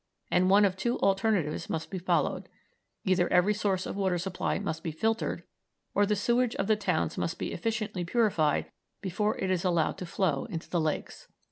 [0.31, 2.49] and one of two alternatives must be followed
[3.05, 5.43] either every source of water supply must be filtered,
[5.93, 8.71] or the sewage of the towns must be efficiently purified
[9.03, 11.27] before it is allowed to flow into the lakes."